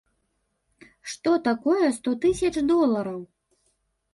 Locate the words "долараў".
2.73-3.21